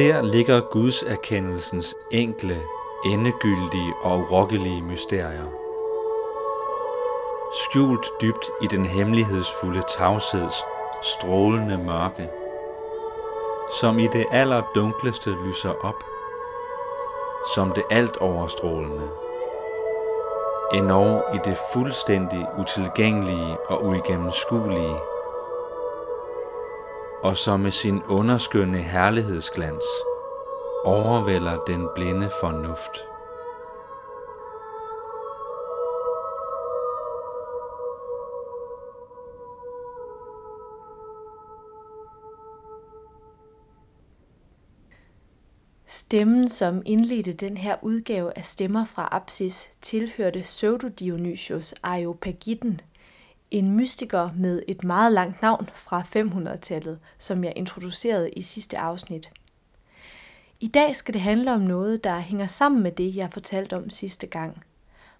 [0.00, 2.62] Der ligger Guds erkendelsens enkle,
[3.04, 5.46] endegyldige og urokkelige mysterier.
[7.52, 10.64] Skjult dybt i den hemmelighedsfulde tavsheds
[11.02, 12.28] strålende mørke,
[13.80, 16.04] som i det allerdunkleste lyser op,
[17.54, 19.08] som det alt overstrålende,
[20.74, 24.96] endnu i det fuldstændig utilgængelige og uigennemskuelige,
[27.22, 29.84] og som med sin underskønne herlighedsglans
[30.84, 33.04] overvælder den blinde fornuft.
[45.86, 52.80] Stemmen, som indledte den her udgave af Stemmer fra Apsis, tilhørte Pseudo-Dionysius Areopagitten
[53.50, 59.30] en mystiker med et meget langt navn fra 500-tallet, som jeg introducerede i sidste afsnit.
[60.60, 63.90] I dag skal det handle om noget, der hænger sammen med det, jeg fortalte om
[63.90, 64.62] sidste gang.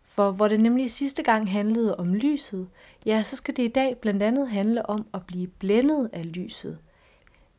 [0.02, 2.68] For hvor det nemlig sidste gang handlede om lyset,
[3.06, 6.78] ja, så skal det i dag blandt andet handle om at blive blændet af lyset.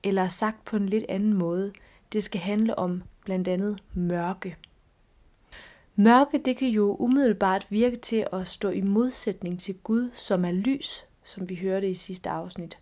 [0.03, 1.73] Eller sagt på en lidt anden måde,
[2.13, 4.57] det skal handle om blandt andet mørke.
[5.95, 10.51] Mørke det kan jo umiddelbart virke til at stå i modsætning til Gud, som er
[10.51, 12.77] lys, som vi hørte i sidste afsnit.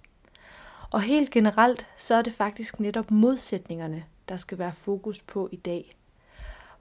[0.91, 5.55] Og helt generelt, så er det faktisk netop modsætningerne, der skal være fokus på i
[5.55, 5.95] dag.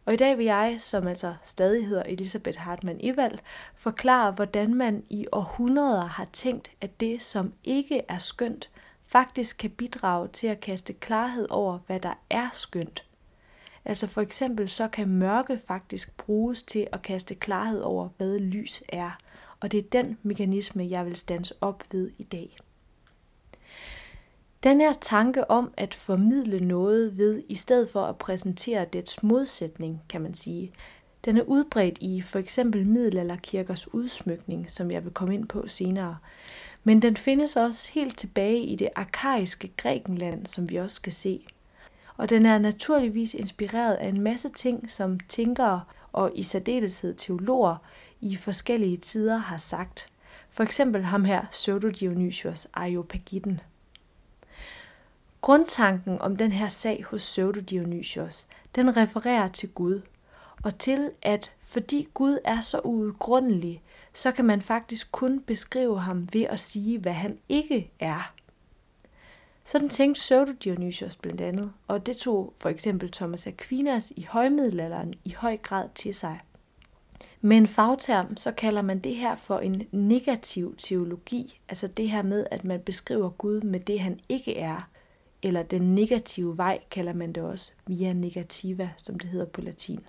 [0.04, 3.38] Og i dag vil jeg, som altså stadig hedder Elisabeth Hartmann Ivald,
[3.74, 8.70] forklare, hvordan man i århundreder har tænkt, at det, som ikke er skønt,
[9.06, 13.07] faktisk kan bidrage til at kaste klarhed over, hvad der er skønt.
[13.88, 18.82] Altså for eksempel så kan mørke faktisk bruges til at kaste klarhed over, hvad lys
[18.88, 19.18] er.
[19.60, 22.56] Og det er den mekanisme, jeg vil stands op ved i dag.
[24.62, 30.02] Den her tanke om at formidle noget ved, i stedet for at præsentere dets modsætning,
[30.08, 30.72] kan man sige,
[31.24, 36.18] den er udbredt i for eksempel middelalderkirkers udsmykning, som jeg vil komme ind på senere.
[36.84, 41.46] Men den findes også helt tilbage i det arkaiske Grækenland, som vi også skal se
[42.18, 45.80] og den er naturligvis inspireret af en masse ting, som tænkere
[46.12, 47.76] og i særdeleshed teologer
[48.20, 50.08] i forskellige tider har sagt.
[50.50, 53.60] For eksempel ham her, Pseudo-Dionysius Areopagitten.
[55.40, 60.00] Grundtanken om den her sag hos Pseudo-Dionysius, den refererer til Gud,
[60.62, 63.82] og til at fordi Gud er så uudgrundelig,
[64.14, 68.32] så kan man faktisk kun beskrive ham ved at sige, hvad han ikke er.
[69.68, 75.32] Sådan tænkte Pseudo-Dionysius blandt andet, og det tog for eksempel Thomas Aquinas i højmiddelalderen i
[75.32, 76.40] høj grad til sig.
[77.40, 82.22] Med en fagterm, så kalder man det her for en negativ teologi, altså det her
[82.22, 84.88] med, at man beskriver Gud med det, han ikke er,
[85.42, 90.00] eller den negative vej kalder man det også, via negativa, som det hedder på latin.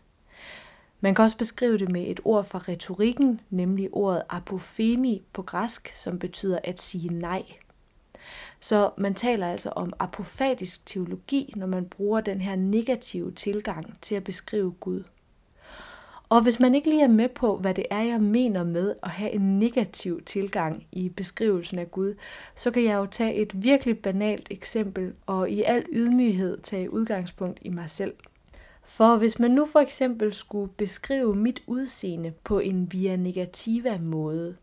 [1.02, 5.92] Man kan også beskrive det med et ord fra retorikken, nemlig ordet apofemi på græsk,
[5.94, 7.44] som betyder at sige nej.
[8.60, 14.16] Så man taler altså om apofatisk teologi, når man bruger den her negative tilgang til
[14.16, 15.04] at beskrive Gud.
[16.30, 19.10] Og hvis man ikke lige er med på, hvad det er, jeg mener med at
[19.10, 22.16] have en negativ tilgang i beskrivelsen af Gud,
[22.56, 27.60] så kan jeg jo tage et virkelig banalt eksempel og i al ydmyghed tage udgangspunkt
[27.62, 28.14] i mig selv.
[28.84, 34.56] For hvis man nu for eksempel skulle beskrive mit udseende på en via negativa måde,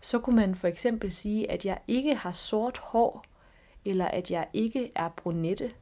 [0.00, 3.24] så kunne man for eksempel sige, at jeg ikke har sort hår,
[3.84, 5.72] eller at jeg ikke er brunette.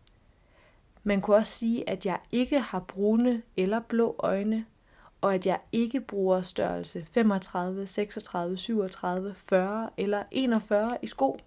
[1.03, 4.67] Man kunne også sige, at jeg ikke har brune eller blå øjne,
[5.21, 11.39] og at jeg ikke bruger størrelse 35, 36, 37, 40 eller 41 i sko,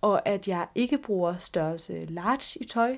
[0.00, 2.96] og at jeg ikke bruger størrelse large i tøj,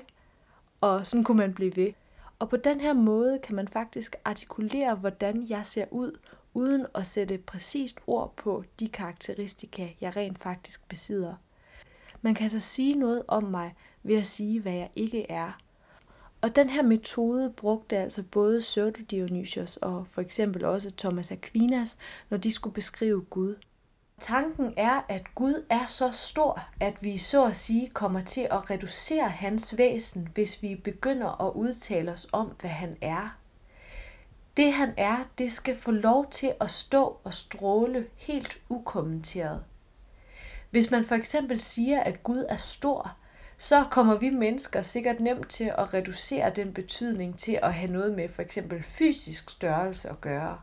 [0.81, 1.93] og sådan kunne man blive ved.
[2.39, 6.19] Og på den her måde kan man faktisk artikulere, hvordan jeg ser ud,
[6.53, 11.35] uden at sætte præcist ord på de karakteristika, jeg rent faktisk besidder.
[12.21, 15.51] Man kan altså sige noget om mig ved at sige, hvad jeg ikke er.
[16.41, 21.97] Og den her metode brugte altså både Pseudo-Dionysius og for eksempel også Thomas Aquinas,
[22.29, 23.55] når de skulle beskrive Gud.
[24.19, 28.69] Tanken er, at Gud er så stor, at vi så at sige kommer til at
[28.69, 33.37] reducere hans væsen, hvis vi begynder at udtale os om, hvad han er.
[34.57, 39.63] Det han er, det skal få lov til at stå og stråle helt ukommenteret.
[40.71, 43.17] Hvis man for eksempel siger, at Gud er stor,
[43.57, 48.15] så kommer vi mennesker sikkert nemt til at reducere den betydning til at have noget
[48.15, 50.59] med for eksempel fysisk størrelse at gøre.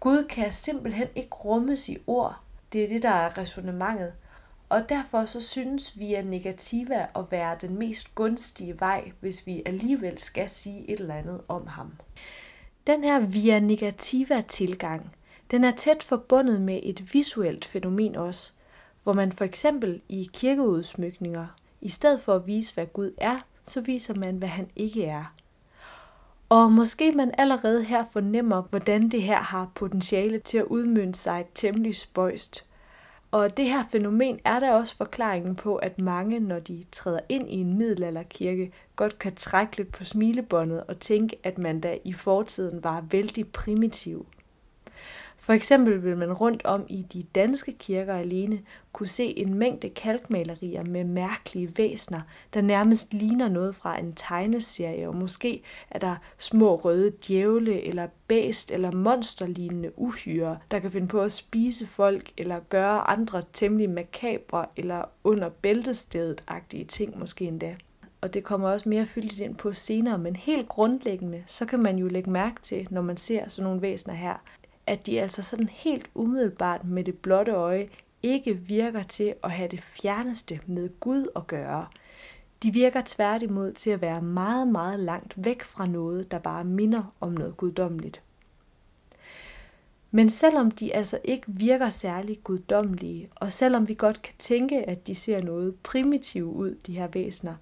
[0.00, 2.40] Gud kan simpelthen ikke rummes i ord.
[2.72, 4.12] Det er det, der er resonemanget.
[4.68, 9.62] Og derfor så synes vi, at negativa at være den mest gunstige vej, hvis vi
[9.66, 11.92] alligevel skal sige et eller andet om ham.
[12.86, 15.12] Den her via negativa tilgang,
[15.50, 18.52] den er tæt forbundet med et visuelt fænomen også,
[19.02, 21.46] hvor man for eksempel i kirkeudsmykninger,
[21.80, 25.34] i stedet for at vise, hvad Gud er, så viser man, hvad han ikke er.
[26.48, 31.46] Og måske man allerede her fornemmer, hvordan det her har potentiale til at udmønte sig
[31.54, 32.66] temmelig spøjst.
[33.30, 37.50] Og det her fænomen er der også forklaringen på, at mange, når de træder ind
[37.50, 42.12] i en middelalderkirke, godt kan trække lidt på smilebåndet og tænke, at man da i
[42.12, 44.26] fortiden var vældig primitiv.
[45.42, 48.60] For eksempel vil man rundt om i de danske kirker alene
[48.92, 52.20] kunne se en mængde kalkmalerier med mærkelige væsner,
[52.54, 58.06] der nærmest ligner noget fra en tegneserie, og måske er der små røde djævle eller
[58.28, 63.90] bæst eller monsterlignende uhyre, der kan finde på at spise folk eller gøre andre temmelig
[63.90, 67.76] makabre eller under bæltestedet-agtige ting måske endda.
[68.20, 71.98] Og det kommer også mere fyldigt ind på senere, men helt grundlæggende, så kan man
[71.98, 74.36] jo lægge mærke til, når man ser sådan nogle væsener her,
[74.86, 77.88] at de altså sådan helt umiddelbart med det blotte øje
[78.22, 81.86] ikke virker til at have det fjerneste med Gud at gøre.
[82.62, 87.14] De virker tværtimod til at være meget, meget langt væk fra noget, der bare minder
[87.20, 88.22] om noget guddommeligt.
[90.14, 95.06] Men selvom de altså ikke virker særlig guddommelige, og selvom vi godt kan tænke, at
[95.06, 97.54] de ser noget primitive ud, de her væsener,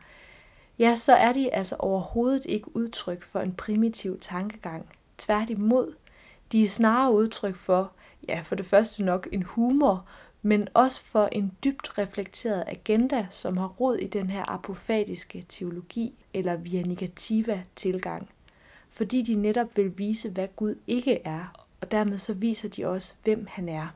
[0.79, 4.87] ja, så er de altså overhovedet ikke udtryk for en primitiv tankegang.
[5.19, 5.95] Tværtimod,
[6.53, 7.93] de er snarere udtryk for,
[8.29, 10.07] ja, for det første nok en humor,
[10.43, 16.15] men også for en dybt reflekteret agenda, som har rod i den her apofatiske teologi
[16.35, 18.29] eller via negativa tilgang.
[18.91, 23.15] Fordi de netop vil vise, hvad Gud ikke er, og dermed så viser de også,
[23.25, 23.89] hvem han er.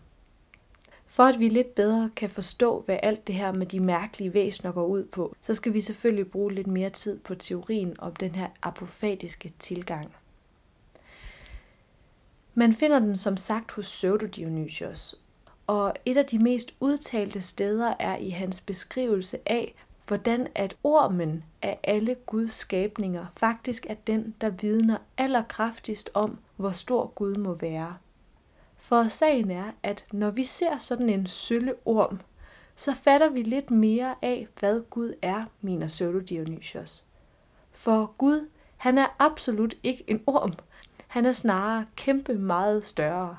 [1.06, 4.72] For at vi lidt bedre kan forstå, hvad alt det her med de mærkelige væsener
[4.72, 8.34] går ud på, så skal vi selvfølgelig bruge lidt mere tid på teorien om den
[8.34, 10.14] her apofatiske tilgang.
[12.56, 15.14] Man finder den som sagt hos Pseudo-Dionysios,
[15.66, 19.74] og et af de mest udtalte steder er i hans beskrivelse af,
[20.06, 26.70] hvordan at ormen af alle Guds skabninger faktisk er den, der vidner allerkraftigst om, hvor
[26.70, 27.96] stor Gud må være.
[28.76, 32.20] For sagen er, at når vi ser sådan en sølle orm,
[32.76, 37.02] så fatter vi lidt mere af, hvad Gud er, mener Pseudo-Dionysios.
[37.72, 40.52] For Gud, han er absolut ikke en orm.
[41.14, 43.36] Han er snarere kæmpe meget større.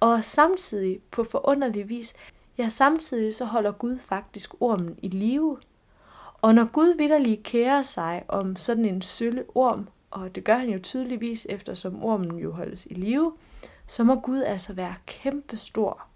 [0.00, 2.14] Og samtidig, på forunderlig vis,
[2.58, 5.58] ja samtidig så holder Gud faktisk ormen i live.
[6.42, 10.68] Og når Gud vidderlig kærer sig om sådan en sølle orm, og det gør han
[10.68, 13.32] jo tydeligvis, eftersom ormen jo holdes i live,
[13.86, 16.07] så må Gud altså være kæmpestor.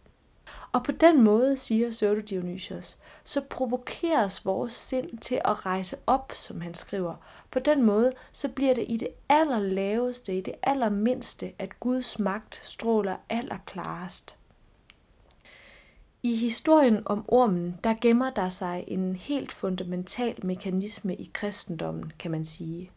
[0.72, 6.32] Og på den måde, siger Pseudo Dionysios, så provokeres vores sind til at rejse op,
[6.34, 7.14] som han skriver.
[7.50, 12.60] På den måde, så bliver det i det allerlaveste, i det allermindste, at Guds magt
[12.64, 14.36] stråler allerklarest.
[16.22, 22.30] I historien om ormen, der gemmer der sig en helt fundamental mekanisme i kristendommen, kan
[22.30, 22.90] man sige.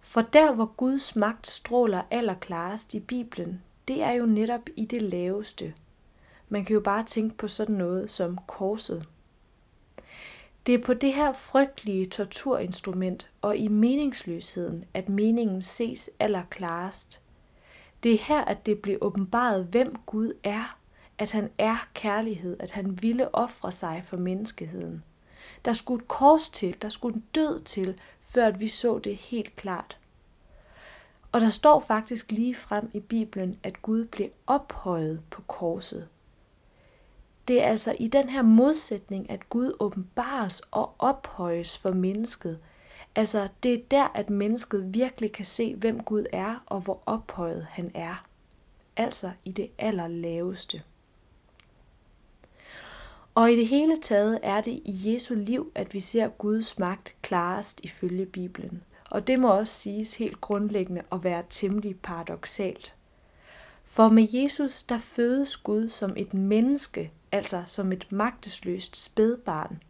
[0.00, 5.02] For der, hvor Guds magt stråler allerklarest i Bibelen, det er jo netop i det
[5.02, 5.74] laveste–
[6.48, 9.08] man kan jo bare tænke på sådan noget som korset.
[10.66, 17.20] Det er på det her frygtelige torturinstrument og i meningsløsheden, at meningen ses allerklarest.
[18.02, 20.78] Det er her, at det bliver åbenbaret, hvem Gud er,
[21.18, 25.02] at han er kærlighed, at han ville ofre sig for menneskeheden.
[25.64, 29.16] Der skulle et kors til, der skulle en død til, før at vi så det
[29.16, 29.98] helt klart.
[31.32, 36.08] Og der står faktisk lige frem i Bibelen, at Gud blev ophøjet på korset.
[37.48, 42.58] Det er altså i den her modsætning, at Gud åbenbares og ophøjes for mennesket.
[43.14, 47.66] Altså, det er der, at mennesket virkelig kan se, hvem Gud er og hvor ophøjet
[47.70, 48.26] han er.
[48.96, 50.82] Altså i det allerlaveste.
[53.34, 57.16] Og i det hele taget er det i Jesu liv, at vi ser Guds magt
[57.22, 58.82] klarest ifølge Bibelen.
[59.10, 62.94] Og det må også siges helt grundlæggende at være temmelig paradoxalt.
[63.84, 69.82] For med Jesus, der fødes Gud som et menneske, altså som et magtesløst spædbarn.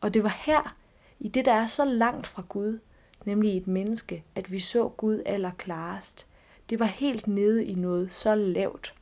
[0.00, 0.76] Og det var her,
[1.20, 2.78] i det der er så langt fra Gud,
[3.24, 6.26] nemlig et menneske, at vi så Gud allerklarest.
[6.70, 8.94] Det var helt nede i noget så lavt.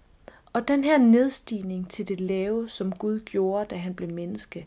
[0.52, 4.66] Og den her nedstigning til det lave, som Gud gjorde, da han blev menneske,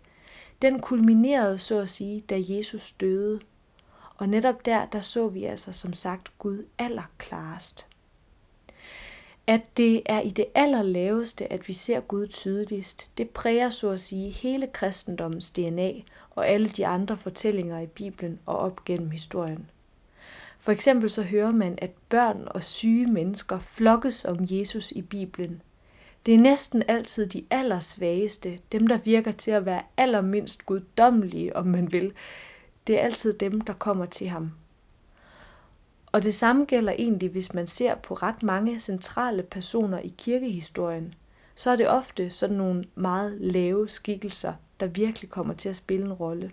[0.62, 3.40] den kulminerede så at sige, da Jesus døde.
[4.18, 7.88] Og netop der, der så vi altså som sagt Gud allerklarest.
[9.50, 14.00] At det er i det allerlaveste, at vi ser Gud tydeligst, det præger så at
[14.00, 15.92] sige hele kristendommens DNA
[16.36, 19.70] og alle de andre fortællinger i Bibelen og op gennem historien.
[20.60, 25.62] For eksempel så hører man, at børn og syge mennesker flokkes om Jesus i Bibelen.
[26.26, 31.68] Det er næsten altid de allersvageste, dem der virker til at være allermindst guddommelige, om
[31.68, 32.14] man vil.
[32.88, 34.52] Det er altid dem, der kommer til ham.
[36.12, 41.14] Og det samme gælder egentlig, hvis man ser på ret mange centrale personer i kirkehistorien.
[41.56, 46.06] Så er det ofte sådan nogle meget lave skikkelser, der virkelig kommer til at spille
[46.06, 46.52] en rolle.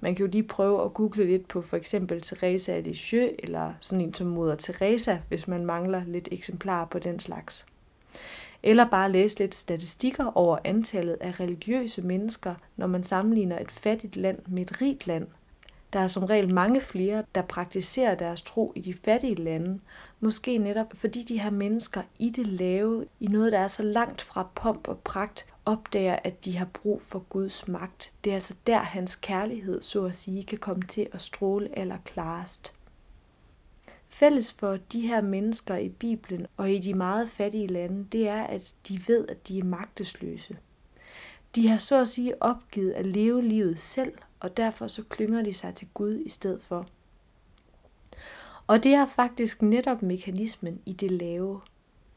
[0.00, 3.72] Man kan jo lige prøve at google lidt på for eksempel Teresa af Lisieux, eller
[3.80, 7.66] sådan en som moder Teresa, hvis man mangler lidt eksemplarer på den slags.
[8.62, 14.16] Eller bare læse lidt statistikker over antallet af religiøse mennesker, når man sammenligner et fattigt
[14.16, 15.26] land med et rigt land–
[15.92, 19.80] der er som regel mange flere, der praktiserer deres tro i de fattige lande,
[20.20, 24.20] måske netop fordi de her mennesker i det lave, i noget, der er så langt
[24.20, 28.12] fra pomp og pragt, opdager, at de har brug for Guds magt.
[28.24, 31.96] Det er altså der, hans kærlighed, så at sige, kan komme til at stråle eller
[32.04, 32.72] klarest.
[34.08, 38.42] Fælles for de her mennesker i Bibelen og i de meget fattige lande, det er,
[38.42, 40.56] at de ved, at de er magtesløse.
[41.54, 45.52] De har så at sige opgivet at leve livet selv og derfor så klynger de
[45.52, 46.86] sig til Gud i stedet for.
[48.66, 51.60] Og det er faktisk netop mekanismen i det lave.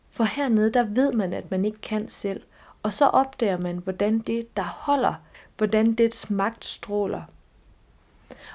[0.09, 2.41] For hernede, der ved man, at man ikke kan selv,
[2.83, 5.13] og så opdager man, hvordan det, der holder,
[5.57, 7.21] hvordan dets magt stråler.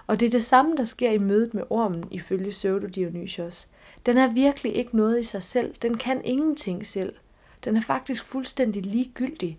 [0.06, 3.68] Og det er det samme, der sker i mødet med ormen, ifølge Pseudo Dionysios.
[4.06, 5.74] Den er virkelig ikke noget i sig selv.
[5.82, 7.14] Den kan ingenting selv.
[7.64, 9.58] Den er faktisk fuldstændig ligegyldig.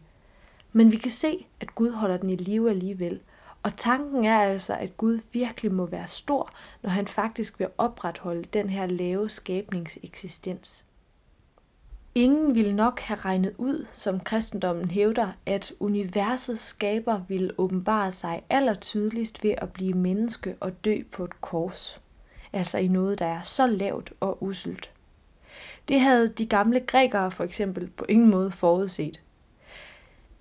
[0.74, 3.20] Men vi kan se, at Gud holder den i live alligevel,
[3.63, 6.50] og tanken er altså, at Gud virkelig må være stor,
[6.82, 10.86] når han faktisk vil opretholde den her lave skabningseksistens.
[12.15, 18.44] Ingen ville nok have regnet ud, som kristendommen hævder, at universets skaber ville åbenbare sig
[18.50, 22.01] allertydeligst ved at blive menneske og dø på et kors.
[22.53, 24.91] Altså i noget, der er så lavt og uselt.
[25.88, 29.22] Det havde de gamle grækere for eksempel på ingen måde forudset.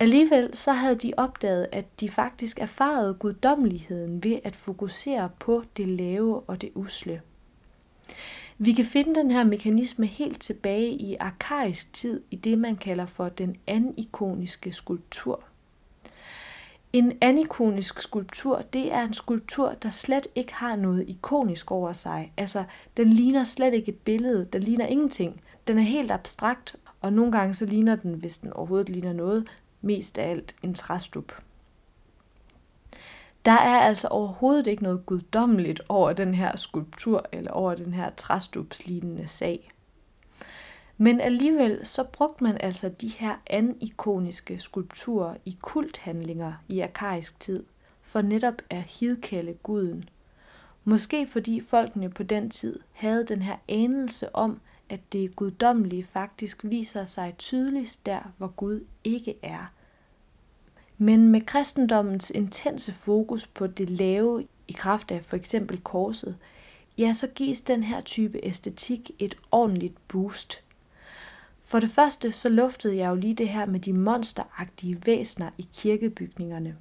[0.01, 5.89] Alligevel så havde de opdaget, at de faktisk erfarede guddommeligheden ved at fokusere på det
[5.89, 7.21] lave og det usle.
[8.59, 13.07] Vi kan finde den her mekanisme helt tilbage i arkaisk tid i det, man kalder
[13.07, 15.43] for den anikoniske skulptur.
[16.93, 22.33] En anikonisk skulptur, det er en skulptur, der slet ikke har noget ikonisk over sig.
[22.37, 22.65] Altså,
[22.97, 25.41] den ligner slet ikke et billede, den ligner ingenting.
[25.67, 29.47] Den er helt abstrakt, og nogle gange så ligner den, hvis den overhovedet ligner noget,
[29.81, 31.33] mest af alt en træstup.
[33.45, 38.11] Der er altså overhovedet ikke noget guddommeligt over den her skulptur eller over den her
[38.17, 39.73] træstupslignende sag.
[40.99, 47.65] Men alligevel så brugte man altså de her anikoniske skulpturer i kulthandlinger i arkaisk tid,
[48.03, 50.09] for netop at hidkalde guden.
[50.85, 54.61] Måske fordi folkene på den tid havde den her anelse om,
[54.91, 59.73] at det guddommelige faktisk viser sig tydeligst der, hvor Gud ikke er.
[60.99, 66.37] Men med kristendommens intense fokus på det lave i kraft af for eksempel korset,
[66.99, 70.65] ja, så gives den her type æstetik et ordentligt boost.
[71.65, 75.69] For det første så luftede jeg jo lige det her med de monsteragtige væsner i
[75.75, 76.77] kirkebygningerne.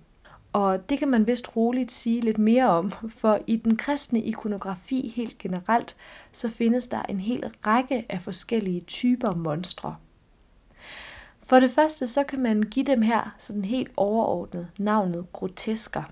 [0.54, 5.14] Og det kan man vist roligt sige lidt mere om, for i den kristne ikonografi
[5.16, 5.96] helt generelt,
[6.32, 9.96] så findes der en hel række af forskellige typer monstre.
[11.44, 16.04] For det første så kan man give dem her sådan helt overordnet navnet grotesker.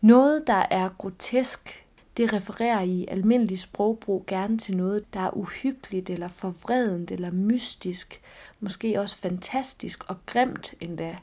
[0.00, 1.86] Noget, der er grotesk,
[2.16, 8.20] det refererer i almindelig sprogbrug gerne til noget, der er uhyggeligt eller forvredent eller mystisk,
[8.60, 11.16] måske også fantastisk og grimt endda.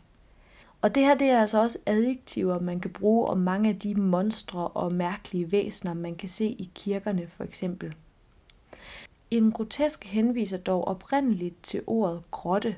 [0.81, 3.95] Og det her det er altså også adjektiver, man kan bruge om mange af de
[3.95, 7.95] monstre og mærkelige væsener, man kan se i kirkerne for eksempel.
[9.31, 12.75] En grotesk henviser dog oprindeligt til ordet grotte.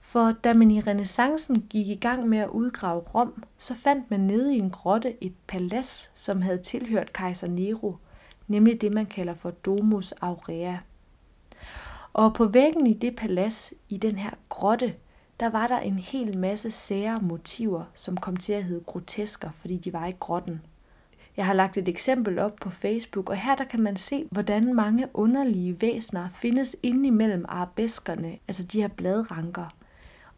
[0.00, 4.20] For da man i renaissancen gik i gang med at udgrave Rom, så fandt man
[4.20, 7.96] nede i en grotte et palads, som havde tilhørt kejser Nero,
[8.48, 10.76] nemlig det man kalder for Domus Aurea.
[12.12, 14.94] Og på væggen i det palads, i den her grotte,
[15.40, 19.76] der var der en hel masse sære motiver, som kom til at hedde grotesker, fordi
[19.76, 20.60] de var i grotten.
[21.36, 24.74] Jeg har lagt et eksempel op på Facebook, og her der kan man se, hvordan
[24.74, 29.74] mange underlige væsner findes inde imellem arabeskerne, altså de her bladranker.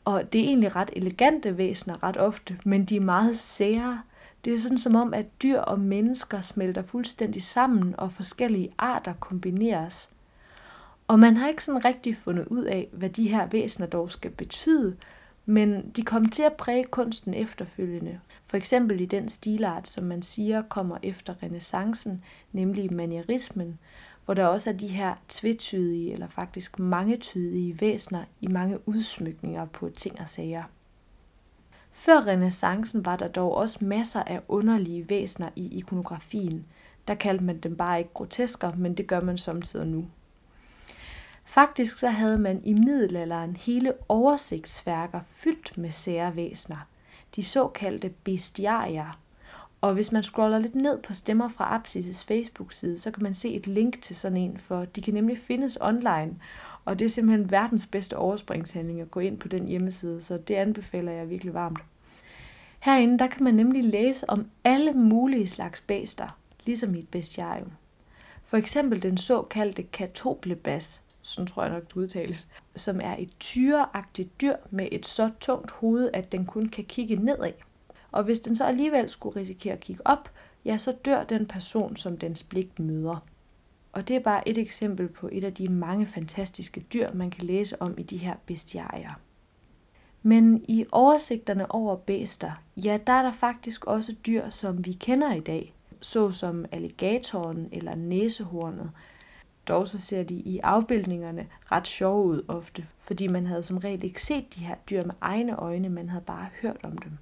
[0.05, 4.03] Og det er egentlig ret elegante væsner ret ofte, men de er meget sære.
[4.45, 9.13] Det er sådan som om, at dyr og mennesker smelter fuldstændig sammen, og forskellige arter
[9.21, 10.11] kombineres.
[11.13, 14.31] Og man har ikke sådan rigtig fundet ud af, hvad de her væsener dog skal
[14.31, 14.97] betyde,
[15.47, 18.21] men de kom til at præge kunsten efterfølgende.
[18.45, 23.79] For eksempel i den stilart, som man siger kommer efter renaissancen, nemlig manierismen,
[24.25, 29.89] hvor der også er de her tvetydige eller faktisk mangetydige væsener i mange udsmykninger på
[29.89, 30.63] ting og sager.
[31.91, 36.67] Før renaissancen var der dog også masser af underlige væsener i ikonografien.
[37.09, 40.07] Der kaldte man dem bare ikke grotesker, men det gør man samtidig nu.
[41.45, 46.87] Faktisk så havde man i middelalderen hele oversigtsværker fyldt med sære væsener,
[47.37, 49.19] de såkaldte bestiarier.
[49.81, 53.55] Og hvis man scroller lidt ned på Stemmer fra Apsis Facebook-side, så kan man se
[53.55, 56.37] et link til sådan en, for de kan nemlig findes online,
[56.85, 60.55] og det er simpelthen verdens bedste overspringshandling at gå ind på den hjemmeside, så det
[60.55, 61.79] anbefaler jeg virkelig varmt.
[62.81, 67.73] Herinde der kan man nemlig læse om alle mulige slags bæster, ligesom i et bestiarium.
[68.45, 74.41] For eksempel den såkaldte katoblebas, sådan tror jeg nok det udtales, som er et tyreagtigt
[74.41, 77.53] dyr med et så tungt hoved, at den kun kan kigge nedad.
[78.13, 80.31] Og hvis den så alligevel skulle risikere at kigge op,
[80.65, 83.17] ja, så dør den person, som dens blik møder.
[83.93, 87.45] Og det er bare et eksempel på et af de mange fantastiske dyr, man kan
[87.45, 89.21] læse om i de her bestiarier.
[90.23, 95.35] Men i oversigterne over bæster, ja, der er der faktisk også dyr, som vi kender
[95.35, 98.91] i dag, såsom alligatoren eller næsehornet,
[99.69, 104.05] dog så ser de i afbildningerne ret sjove ud ofte, fordi man havde som regel
[104.05, 107.13] ikke set de her dyr med egne øjne, man havde bare hørt om dem.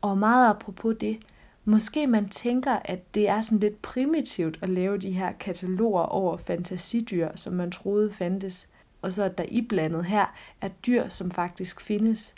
[0.00, 1.18] Og meget apropos det,
[1.64, 6.36] måske man tænker, at det er sådan lidt primitivt at lave de her kataloger over
[6.36, 8.68] fantasidyr, som man troede fandtes,
[9.02, 12.34] og så at der iblandet her er dyr, som faktisk findes.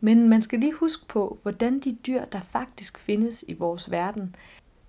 [0.00, 4.36] Men man skal lige huske på, hvordan de dyr, der faktisk findes i vores verden,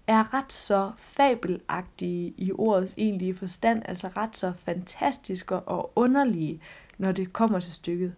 [0.08, 6.62] er ret så fabelagtige i ordets egentlige forstand, altså ret så fantastiske og underlige,
[6.98, 8.16] når det kommer til stykket.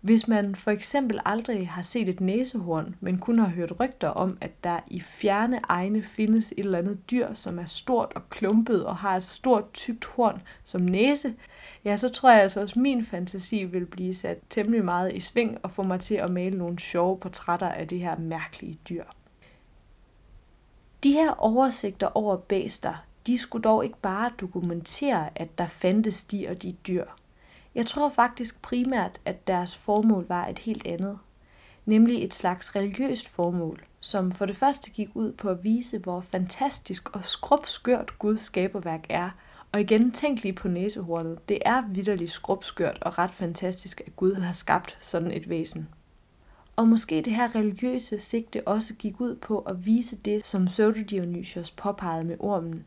[0.00, 4.38] Hvis man for eksempel aldrig har set et næsehorn, men kun har hørt rygter om,
[4.40, 8.86] at der i fjerne egne findes et eller andet dyr, som er stort og klumpet
[8.86, 11.34] og har et stort tykt horn som næse,
[11.84, 15.20] ja, så tror jeg altså også, at min fantasi vil blive sat temmelig meget i
[15.20, 19.04] sving og få mig til at male nogle sjove portrætter af det her mærkelige dyr.
[21.06, 22.94] De her oversigter over bæster,
[23.26, 27.04] de skulle dog ikke bare dokumentere, at der fandtes de og de dyr.
[27.74, 31.18] Jeg tror faktisk primært, at deres formål var et helt andet.
[31.84, 36.20] Nemlig et slags religiøst formål, som for det første gik ud på at vise, hvor
[36.20, 39.30] fantastisk og skrubskørt Guds skaberværk er.
[39.72, 41.48] Og igen, tænk lige på næsehornet.
[41.48, 45.88] Det er vidderligt skrubskørt og ret fantastisk, at Gud har skabt sådan et væsen.
[46.76, 51.72] Og måske det her religiøse sigte også gik ud på at vise det, som Pseudo-Dionysios
[51.76, 52.84] påpegede med ormen.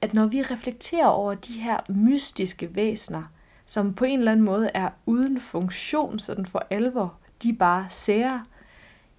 [0.00, 3.22] At når vi reflekterer over de her mystiske væsener,
[3.66, 8.40] som på en eller anden måde er uden funktion sådan for alvor, de bare særer,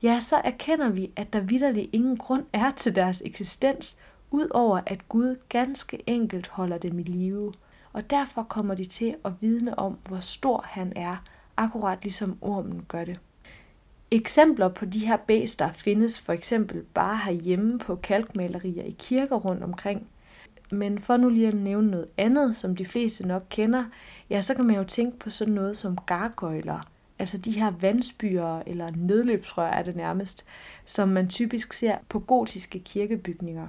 [0.04, 3.98] ja, så erkender vi, at der vidderligt ingen grund er til deres eksistens,
[4.32, 7.54] udover at Gud ganske enkelt holder dem i live.
[7.94, 11.24] Og derfor kommer de til at vidne om, hvor stor han er,
[11.58, 13.20] akkurat ligesom ormen gør det.
[14.12, 19.64] Eksempler på de her bæster findes for eksempel bare herhjemme på kalkmalerier i kirker rundt
[19.64, 20.08] omkring.
[20.72, 23.86] Men for nu lige at nævne noget andet, som de fleste nok kender,
[24.30, 26.88] ja, så kan man jo tænke på sådan noget som gargoyler,
[27.20, 30.46] altså de her vandspyer eller nedløbsrør er det nærmest,
[30.86, 33.68] som man typisk ser på gotiske kirkebygninger.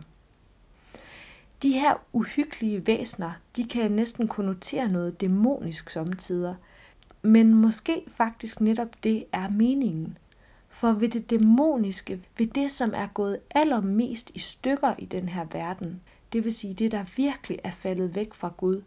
[1.63, 6.55] De her uhyggelige væsner, de kan næsten konnotere noget dæmonisk samtidig,
[7.23, 10.19] men måske faktisk netop det er meningen–
[10.71, 15.47] for ved det dæmoniske, ved det, som er gået allermest i stykker i den her
[15.53, 16.01] verden,
[16.33, 18.83] det vil sige det, der virkelig er faldet væk fra Gud,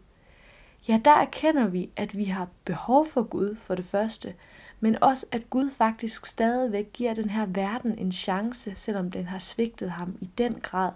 [0.88, 4.34] ja, der erkender vi, at vi har behov for Gud for det første,
[4.80, 9.38] men også at Gud faktisk stadigvæk giver den her verden en chance, selvom den har
[9.38, 10.92] svigtet ham i den grad.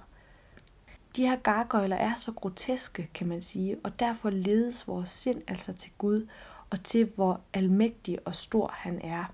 [1.16, 5.72] De her gargøjler er så groteske, kan man sige, og derfor ledes vores sind altså
[5.72, 6.26] til Gud
[6.70, 9.32] og til, hvor almægtig og stor han er.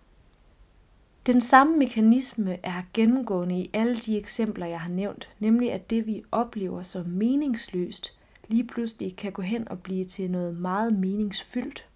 [1.27, 6.07] Den samme mekanisme er gennemgående i alle de eksempler, jeg har nævnt, nemlig at det,
[6.07, 11.89] vi oplever som meningsløst, lige pludselig kan gå hen og blive til noget meget meningsfyldt.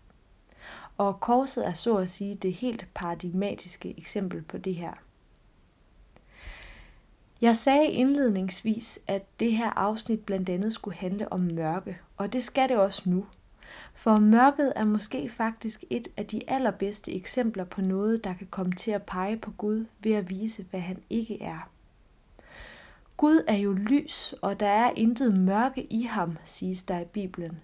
[0.98, 4.92] Og korset er så at sige det helt paradigmatiske eksempel på det her.
[7.40, 12.42] Jeg sagde indledningsvis, at det her afsnit blandt andet skulle handle om mørke, og det
[12.42, 13.26] skal det også nu–
[13.98, 18.72] for mørket er måske faktisk et af de allerbedste eksempler på noget, der kan komme
[18.72, 21.70] til at pege på Gud ved at vise, hvad han ikke er.
[23.16, 27.60] Gud er jo lys, og der er intet mørke i ham, siges der i Bibelen.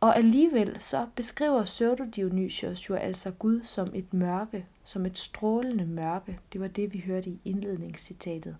[0.00, 6.38] Og alligevel så beskriver Pseudo-Dionysios jo altså Gud som et mørke, som et strålende mørke.
[6.52, 8.56] Det var det, vi hørte i indledningscitatet.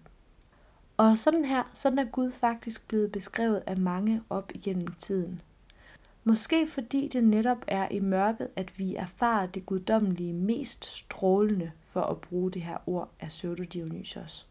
[0.96, 5.40] Og sådan her, sådan er Gud faktisk blevet beskrevet af mange op igennem tiden.
[6.24, 12.00] Måske fordi det netop er i mørket, at vi erfarer det guddommelige mest strålende, for
[12.02, 14.46] at bruge det her ord af Pseudo-Dionysios.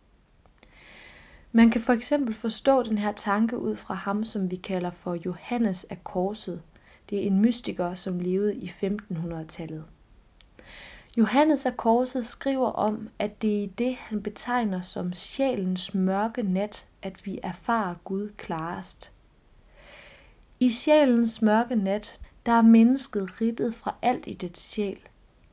[1.52, 5.18] Man kan for eksempel forstå den her tanke ud fra ham, som vi kalder for
[5.26, 6.62] Johannes af Korset.
[7.10, 9.84] Det er en mystiker, som levede i 1500-tallet.
[11.18, 16.44] Johannes af Korset skriver om, at det er i det, han betegner som sjælens mørke
[16.44, 19.12] nat, at vi erfarer Gud klarest.
[20.62, 25.00] I sjælens mørke nat, der er mennesket ribbet fra alt i det sjæl.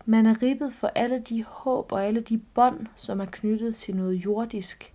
[0.04, 3.96] Man er ribbet for alle de håb og alle de bånd, som er knyttet til
[3.96, 4.94] noget jordisk.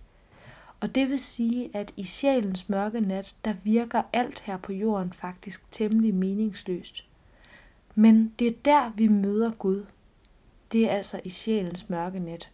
[0.80, 5.12] Og det vil sige, at i sjælens mørke nat, der virker alt her på jorden
[5.12, 7.04] faktisk temmelig meningsløst.
[7.94, 9.84] Men det er der, vi møder Gud.
[10.72, 12.50] Det er altså i sjælens mørke nat.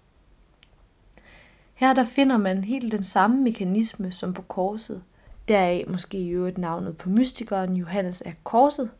[1.74, 5.02] Her der finder man helt den samme mekanisme som på korset.
[5.50, 8.90] Deraf måske i øvrigt navnet på mystikeren Johannes af Korset.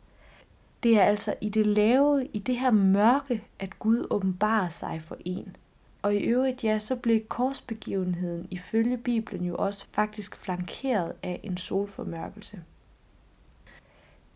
[0.83, 5.17] Det er altså i det lave, i det her mørke, at Gud åbenbarer sig for
[5.25, 5.57] en.
[6.03, 11.57] Og i øvrigt, ja, så blev korsbegivenheden ifølge Bibelen jo også faktisk flankeret af en
[11.57, 12.63] solformørkelse.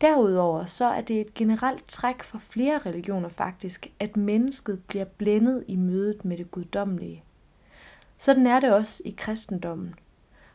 [0.01, 5.65] Derudover så er det et generelt træk for flere religioner faktisk, at mennesket bliver blændet
[5.69, 7.23] i mødet med det guddommelige.
[8.19, 9.95] Sådan er det også i kristendommen.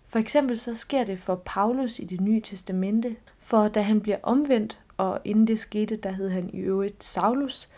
[0.09, 4.17] For eksempel så sker det for Paulus i det nye testamente, for da han bliver
[4.23, 7.69] omvendt, og inden det skete, der hed han i øvrigt Saulus,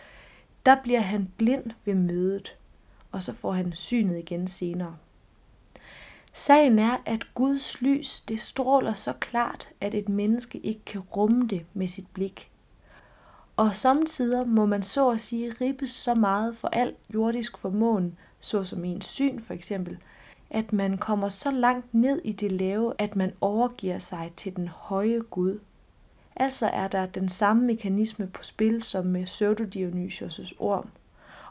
[0.66, 2.56] der bliver han blind ved mødet,
[3.12, 4.98] og så får han synet igen senere.
[6.34, 11.48] Sagen er, at Guds lys, det stråler så klart, at et menneske ikke kan rumme
[11.48, 12.52] det med sit blik.
[13.58, 18.86] Og samtidig må man så at sige ribbes så meget for alt jordisk formåen, såsom
[18.86, 19.98] ens syn for eksempel,
[20.52, 24.68] at man kommer så langt ned i det lave, at man overgiver sig til den
[24.68, 25.60] høje Gud.
[26.36, 30.90] Altså er der den samme mekanisme på spil som med Pseudo-Dionysios' orm.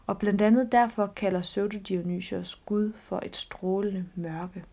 [0.07, 4.65] Og blandt andet derfor kalder Pseudo-Dionysios Gud for et strålende mørke.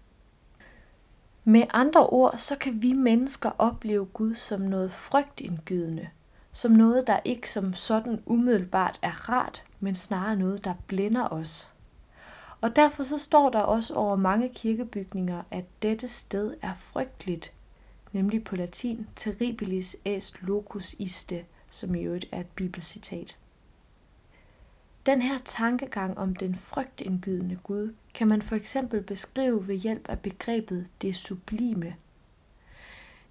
[1.44, 6.08] Med andre ord, så kan vi mennesker opleve Gud som noget frygtindgydende,
[6.52, 11.74] som noget, der ikke som sådan umiddelbart er rart, men snarere noget, der blænder os.
[12.62, 17.54] Og derfor så står der også over mange kirkebygninger, at dette sted er frygteligt,
[18.12, 23.38] nemlig på latin terribilis est locus iste, som i øvrigt er et bibelcitat.
[25.06, 30.20] Den her tankegang om den frygtindgydende Gud kan man for eksempel beskrive ved hjælp af
[30.20, 31.96] begrebet det sublime.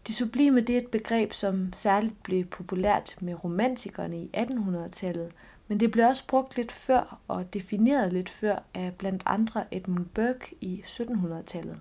[0.07, 5.33] Det sublime det er et begreb, som særligt blev populært med romantikerne i 1800-tallet,
[5.69, 10.07] men det blev også brugt lidt før og defineret lidt før af blandt andre Edmund
[10.07, 11.81] Burke i 1700-tallet.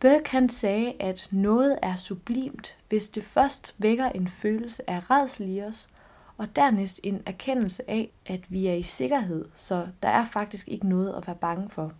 [0.00, 5.48] Burke han sagde, at noget er sublimt, hvis det først vækker en følelse af redsel
[5.48, 5.88] i os,
[6.36, 10.88] og dernæst en erkendelse af, at vi er i sikkerhed, så der er faktisk ikke
[10.88, 11.92] noget at være bange for.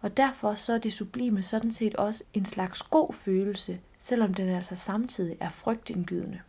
[0.00, 4.48] Og derfor så er det sublime sådan set også en slags god følelse, selvom den
[4.48, 6.40] altså samtidig er frygtindgydende.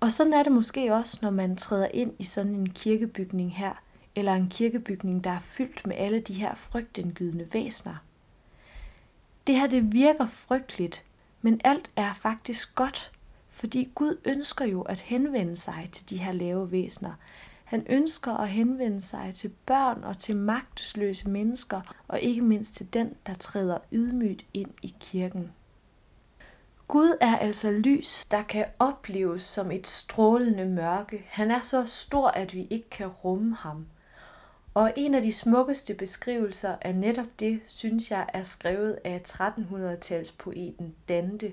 [0.00, 3.82] Og sådan er det måske også, når man træder ind i sådan en kirkebygning her,
[4.14, 7.96] eller en kirkebygning, der er fyldt med alle de her frygtindgydende væsner.
[9.46, 11.04] Det her, det virker frygteligt,
[11.42, 13.12] men alt er faktisk godt,
[13.50, 17.12] fordi Gud ønsker jo at henvende sig til de her lave væsner.
[17.64, 22.94] Han ønsker at henvende sig til børn og til magtesløse mennesker, og ikke mindst til
[22.94, 25.52] den, der træder ydmygt ind i kirken.
[26.90, 31.24] Gud er altså lys, der kan opleves som et strålende mørke.
[31.28, 33.86] Han er så stor, at vi ikke kan rumme ham.
[34.74, 40.84] Og en af de smukkeste beskrivelser af netop det, synes jeg, er skrevet af 1300-talspoeten
[41.08, 41.52] Dante.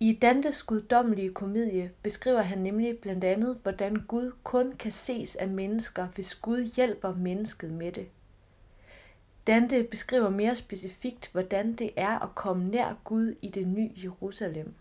[0.00, 5.48] I Dantes guddommelige komedie beskriver han nemlig blandt andet, hvordan Gud kun kan ses af
[5.48, 8.06] mennesker, hvis Gud hjælper mennesket med det.
[9.48, 14.74] Dante beskriver mere specifikt, hvordan det er at komme nær Gud i det nye Jerusalem.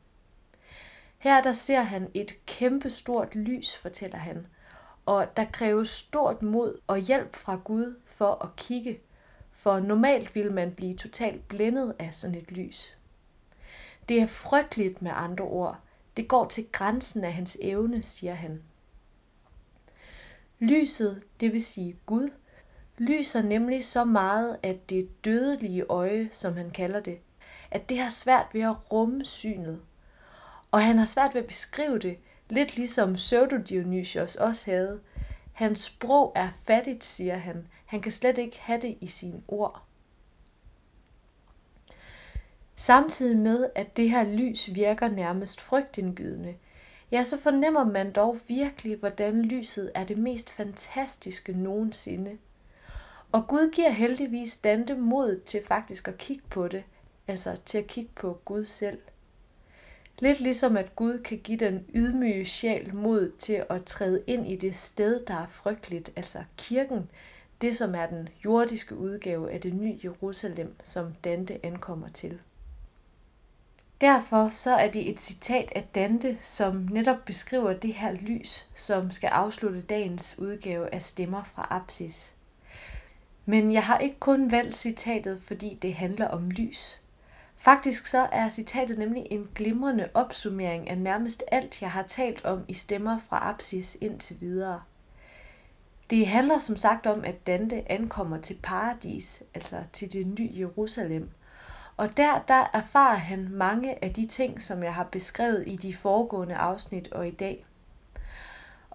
[1.17, 4.47] Her der ser han et kæmpestort lys, fortæller han,
[5.06, 8.99] og der kræves stort mod og hjælp fra Gud for at kigge,
[9.51, 12.97] for normalt vil man blive totalt blændet af sådan et lys.
[14.10, 15.80] Det er frygteligt med andre ord.
[16.17, 18.63] Det går til grænsen af hans evne, siger han.
[20.60, 22.30] Lyset, det vil sige Gud,
[22.97, 27.19] lyser nemlig så meget, at det dødelige øje, som han kalder det,
[27.71, 29.81] at det har svært ved at rumme synet.
[30.71, 32.17] Og han har svært ved at beskrive det,
[32.49, 34.99] lidt ligesom Pseudo-Dionysios også havde.
[35.53, 37.67] Hans sprog er fattigt, siger han.
[37.86, 39.83] Han kan slet ikke have det i sine ord.
[42.75, 46.55] Samtidig med, at det her lys virker nærmest frygtindgydende,
[47.12, 52.38] ja, så fornemmer man dog virkelig, hvordan lyset er det mest fantastiske nogensinde.
[53.31, 56.83] Og Gud giver heldigvis Dante mod til faktisk at kigge på det,
[57.27, 58.99] altså til at kigge på Gud selv.
[60.19, 64.55] Lidt ligesom at Gud kan give den ydmyge sjæl mod til at træde ind i
[64.55, 67.09] det sted, der er frygteligt, altså kirken,
[67.61, 72.39] det som er den jordiske udgave af det nye Jerusalem, som Dante ankommer til.
[74.01, 79.11] Derfor så er det et citat af Dante, som netop beskriver det her lys, som
[79.11, 82.37] skal afslutte dagens udgave af Stemmer fra Apsis.
[83.49, 87.01] Men jeg har ikke kun valgt citatet, fordi det handler om lys.
[87.55, 92.65] Faktisk så er citatet nemlig en glimrende opsummering af nærmest alt, jeg har talt om
[92.67, 94.81] i Stemmer fra Apsis indtil videre.
[96.10, 101.29] Det handler som sagt om, at Dante ankommer til paradis, altså til det nye Jerusalem,
[101.97, 105.93] og der, der erfarer han mange af de ting, som jeg har beskrevet i de
[105.93, 107.66] foregående afsnit og i dag.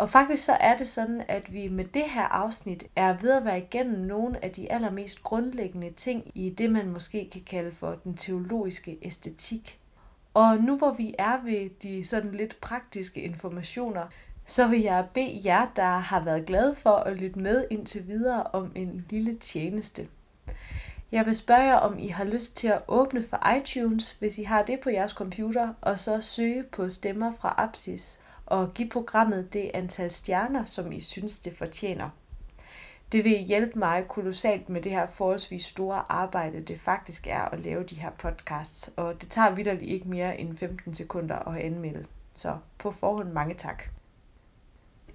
[0.03, 3.45] Og faktisk så er det sådan, at vi med det her afsnit er ved at
[3.45, 7.95] være igennem nogle af de allermest grundlæggende ting i det, man måske kan kalde for
[8.05, 9.81] den teologiske æstetik.
[10.35, 14.07] Og nu hvor vi er ved de sådan lidt praktiske informationer,
[14.47, 18.43] så vil jeg bede jer, der har været glade for at lytte med indtil videre
[18.43, 20.09] om en lille tjeneste.
[21.13, 24.43] Jeg vil spørge jer, om I har lyst til at åbne for iTunes, hvis I
[24.43, 28.22] har det på jeres computer, og så søge på stemmer fra Apsis,
[28.53, 32.11] og give programmet det antal stjerner, som I synes, det fortjener.
[33.13, 37.61] Det vil hjælpe mig kolossalt med det her forholdsvis store arbejde, det faktisk er at
[37.61, 42.07] lave de her podcasts, og det tager vidderligt ikke mere end 15 sekunder at anmelde.
[42.35, 43.83] Så på forhånd mange tak.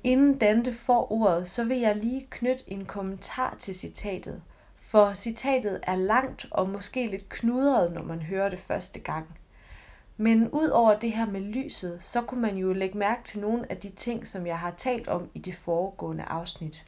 [0.04, 4.42] Inden Dante får ordet, så vil jeg lige knytte en kommentar til citatet–
[4.88, 9.38] for citatet er langt og måske lidt knudret, når man hører det første gang.
[10.18, 13.72] Men ud over det her med lyset, så kunne man jo lægge mærke til nogle
[13.72, 16.86] af de ting, som jeg har talt om i det foregående afsnit.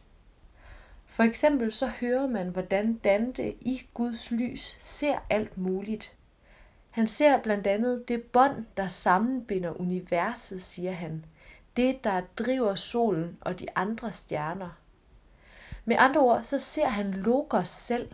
[1.05, 6.17] For eksempel så hører man, hvordan Dante i Guds lys ser alt muligt.
[6.89, 11.25] Han ser blandt andet det bånd, der sammenbinder universet, siger han.
[11.77, 14.69] Det, der driver solen og de andre stjerner.
[15.85, 18.11] Med andre ord, så ser han Logos selv.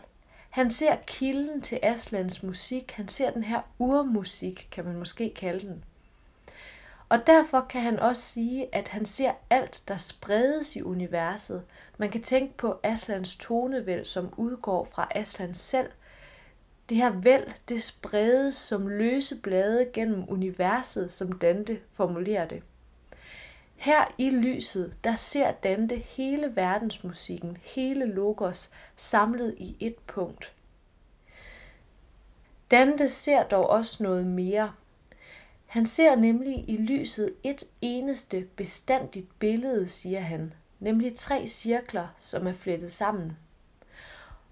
[0.56, 2.92] Han ser kilden til Aslans musik.
[2.92, 5.84] Han ser den her urmusik, kan man måske kalde den.
[7.10, 11.64] Og derfor kan han også sige, at han ser alt, der spredes i universet.
[11.98, 15.90] Man kan tænke på Aslans tonevæld, som udgår fra Aslan selv.
[16.90, 22.64] Det her væld, det spredes som løse blade gennem universet, som Dante formulerer det.
[23.76, 30.54] Her i lyset, der ser Dante hele verdensmusikken, hele Logos, samlet i et punkt.
[32.72, 34.74] Dante ser dog også noget mere.
[35.66, 42.48] Han ser nemlig i lyset et eneste bestandigt billede, siger han, nemlig tre cirkler, som
[42.48, 43.38] er flettet sammen.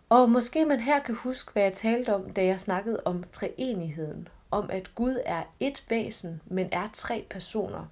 [0.10, 4.28] Og måske man her kan huske, hvad jeg talte om, da jeg snakkede om treenigheden,
[4.52, 7.86] om at Gud er et væsen, men er tre personer.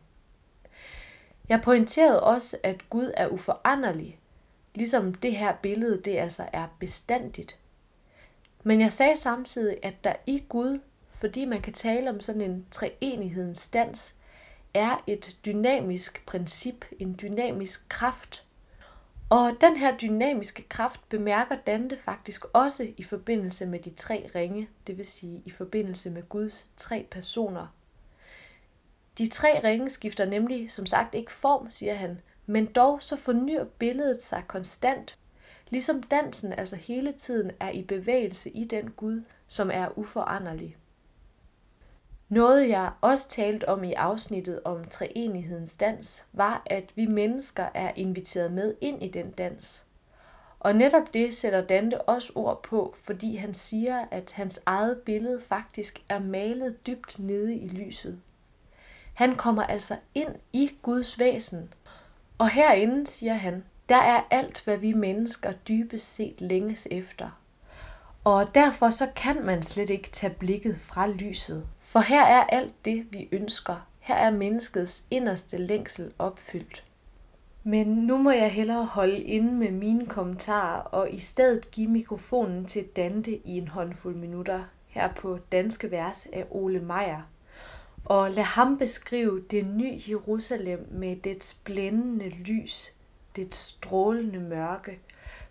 [1.51, 4.19] Jeg pointerede også, at Gud er uforanderlig,
[4.75, 7.59] ligesom det her billede det altså er bestandigt.
[8.63, 10.79] Men jeg sagde samtidig, at der i Gud,
[11.13, 14.15] fordi man kan tale om sådan en treenighedens stans,
[14.73, 18.45] er et dynamisk princip, en dynamisk kraft.
[19.29, 24.69] Og den her dynamiske kraft bemærker Dante faktisk også i forbindelse med de tre ringe,
[24.87, 27.67] det vil sige i forbindelse med Guds tre personer,
[29.17, 33.63] de tre ringe skifter nemlig som sagt ikke form, siger han, men dog så fornyer
[33.63, 35.17] billedet sig konstant,
[35.69, 40.77] ligesom dansen altså hele tiden er i bevægelse i den Gud, som er uforanderlig.
[42.29, 47.91] Noget jeg også talte om i afsnittet om treenighedens dans, var, at vi mennesker er
[47.95, 49.85] inviteret med ind i den dans.
[50.59, 55.41] Og netop det sætter Dante også ord på, fordi han siger, at hans eget billede
[55.41, 58.21] faktisk er malet dybt nede i lyset.
[59.21, 61.73] Han kommer altså ind i Guds væsen.
[62.37, 67.29] Og herinde, siger han, der er alt, hvad vi mennesker dybest set længes efter.
[68.23, 71.67] Og derfor så kan man slet ikke tage blikket fra lyset.
[71.81, 73.87] For her er alt det, vi ønsker.
[73.99, 76.83] Her er menneskets inderste længsel opfyldt.
[77.63, 82.65] Men nu må jeg hellere holde inde med mine kommentarer og i stedet give mikrofonen
[82.65, 87.21] til Dante i en håndfuld minutter her på Danske Vers af Ole Meier
[88.11, 92.95] og lad ham beskrive det nye Jerusalem med dets blændende lys,
[93.35, 94.99] dets strålende mørke,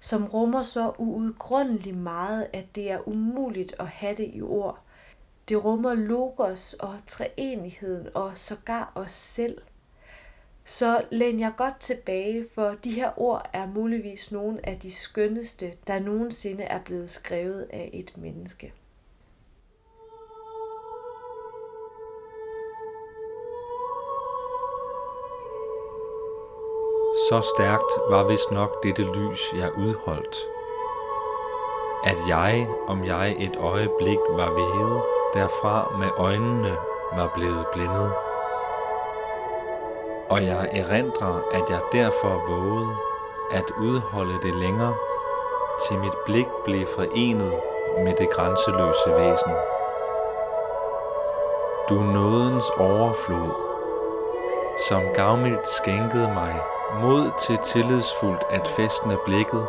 [0.01, 4.79] som rummer så uudgrundeligt meget, at det er umuligt at have det i ord.
[5.49, 9.59] Det rummer logos og treenigheden og sågar os selv.
[10.65, 15.73] Så læn jeg godt tilbage, for de her ord er muligvis nogle af de skønneste,
[15.87, 18.73] der nogensinde er blevet skrevet af et menneske.
[27.31, 30.37] Så stærkt var vist nok dette lys, jeg udholdt,
[32.05, 35.03] at jeg, om jeg et øjeblik var vævet,
[35.35, 36.77] derfra med øjnene
[37.17, 38.13] var blevet blindet.
[40.31, 42.97] Og jeg erindrer, at jeg derfor vågede
[43.53, 44.95] at udholde det længere,
[45.89, 47.61] til mit blik blev forenet
[48.05, 49.53] med det grænseløse væsen.
[51.89, 53.51] Du nådens overflod,
[54.89, 56.63] som gavmildt skænkede mig
[56.95, 59.67] mod til tillidsfuldt at fæstne blikket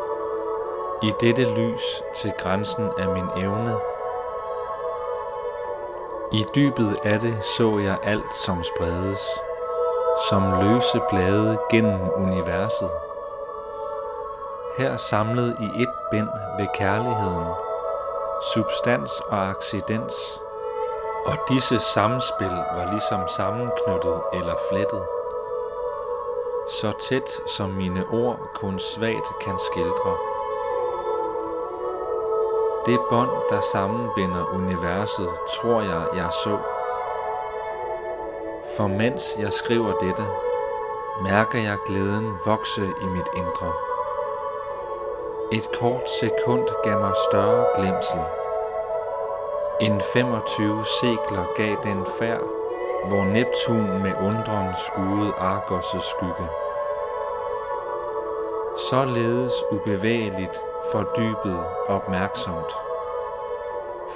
[1.03, 3.77] i dette lys til grænsen af min evne.
[6.31, 9.19] I dybet af det så jeg alt som spredes,
[10.29, 12.91] som løse blade gennem universet.
[14.77, 16.29] Her samlet i et bind
[16.59, 17.47] ved kærligheden,
[18.53, 20.41] substans og accidens,
[21.25, 25.20] og disse samspil var ligesom sammenknyttet eller flettet
[26.79, 30.17] så tæt som mine ord kun svagt kan skildre.
[32.85, 36.57] Det bånd, der sammenbinder universet, tror jeg, jeg så.
[38.77, 40.25] For mens jeg skriver dette,
[41.23, 43.71] mærker jeg glæden vokse i mit indre.
[45.51, 48.19] Et kort sekund gav mig større glemsel.
[49.81, 52.43] En 25 sekler gav den færd,
[53.07, 56.60] hvor Neptun med undren skuede Argos' skygge.
[58.91, 62.75] Således ubevægeligt, fordybet opmærksomt,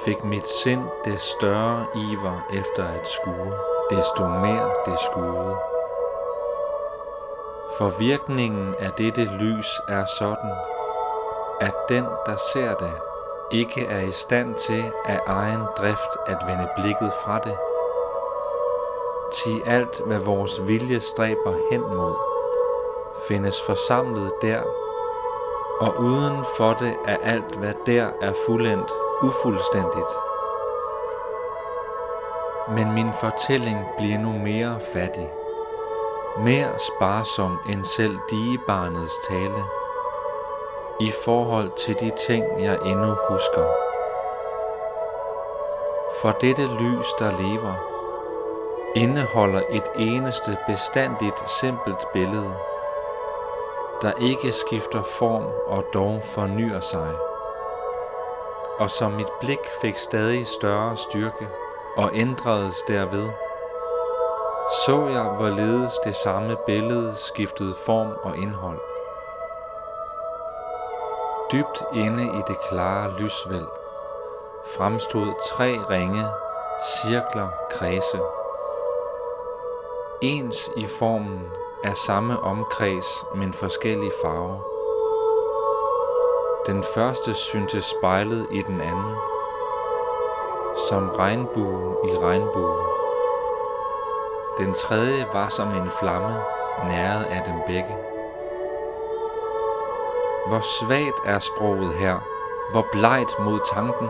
[0.05, 3.53] fik mit sind det større iver efter at skue,
[3.89, 5.55] desto mere det skuede.
[7.77, 10.51] For virkningen af dette lys er sådan,
[11.61, 12.93] at den, der ser det,
[13.51, 17.57] ikke er i stand til af egen drift at vende blikket fra det,
[19.33, 22.34] Til alt, hvad vores vilje stræber hen mod,
[23.27, 24.61] findes forsamlet der,
[25.79, 28.91] og uden for det er alt, hvad der er fuldendt,
[29.23, 30.11] ufuldstændigt.
[32.69, 35.33] Men min fortælling bliver nu mere fattig,
[36.37, 39.63] mere sparsom end selv digebarnets tale,
[40.99, 43.65] i forhold til de ting, jeg endnu husker.
[46.21, 47.73] For dette lys, der lever,
[48.95, 52.55] indeholder et eneste bestandigt simpelt billede,
[54.01, 57.15] der ikke skifter form og dog fornyer sig,
[58.79, 61.47] og som mit blik fik stadig større styrke
[61.97, 63.29] og ændredes derved,
[64.85, 68.79] så jeg, hvorledes det samme billede skiftede form og indhold.
[71.51, 73.67] Dybt inde i det klare lysvæld
[74.77, 76.25] fremstod tre ringe,
[76.81, 78.19] cirkler, kredse
[80.21, 81.51] ens i formen
[81.83, 84.59] er samme omkreds, men forskellig farve.
[86.67, 89.15] Den første syntes spejlet i den anden,
[90.89, 92.75] som regnbue i regnbue.
[94.57, 96.35] Den tredje var som en flamme,
[96.83, 97.95] næret af dem begge.
[100.47, 102.19] Hvor svagt er sproget her,
[102.71, 104.09] hvor blegt mod tanken,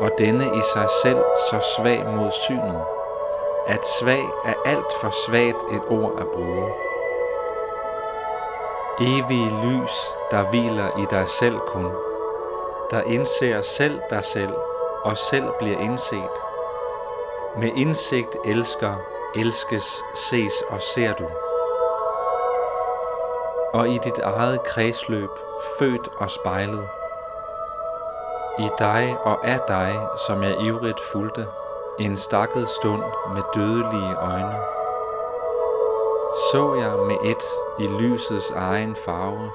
[0.00, 2.84] og denne i sig selv så svag mod synet
[3.66, 6.72] at svag er alt for svagt et ord at bruge.
[9.00, 11.92] Evige lys, der hviler i dig selv kun,
[12.90, 14.54] der indser selv dig selv
[15.04, 16.30] og selv bliver indset.
[17.56, 18.94] Med indsigt elsker,
[19.34, 21.28] elskes, ses og ser du.
[23.72, 25.30] Og i dit eget kredsløb,
[25.78, 26.88] født og spejlet,
[28.58, 31.46] i dig og af dig, som jeg ivrigt fulgte,
[31.98, 33.02] en stakket stund
[33.34, 34.56] med dødelige øjne.
[36.52, 37.44] Så jeg med et
[37.78, 39.50] i lysets egen farve,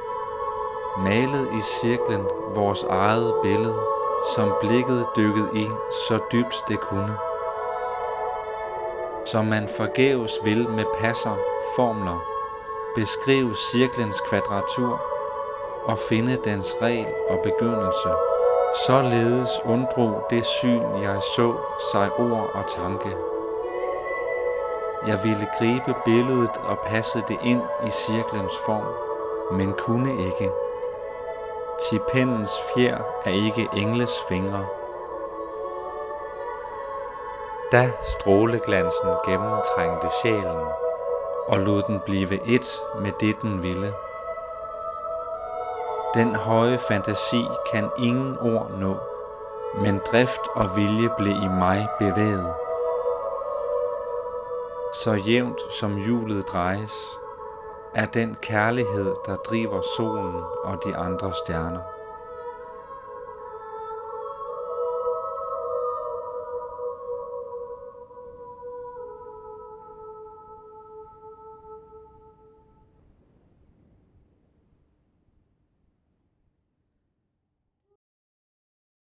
[0.98, 2.26] malet i cirklen
[2.56, 3.80] vores eget billede,
[4.36, 5.70] som blikket dykkede i
[6.08, 7.18] så dybt det kunne.
[9.26, 11.36] Som man forgæves vil med passer,
[11.76, 12.20] formler,
[12.96, 15.02] beskrive cirklens kvadratur
[15.86, 18.37] og finde dens regel og begyndelse
[18.76, 21.56] Således unddrog det syn, jeg så,
[21.92, 23.18] sig ord og tanke.
[25.08, 30.52] Jeg ville gribe billedet og passe det ind i cirklens form, men kunne ikke.
[31.90, 34.66] Til pendens fjer er ikke engles fingre.
[37.72, 40.66] Da stråleglansen gennemtrængte sjælen
[41.48, 43.94] og lod den blive et med det, den ville.
[46.14, 48.96] Den høje fantasi kan ingen ord nå,
[49.82, 52.54] men drift og vilje blev i mig bevæget.
[54.94, 57.20] Så jævnt som hjulet drejes,
[57.94, 61.97] er den kærlighed, der driver solen og de andre stjerner.